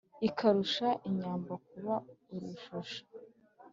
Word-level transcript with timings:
Ikarusha 0.27 0.87
inyambo 1.09 1.51
kuba 1.67 1.95
urujuju, 2.33 3.01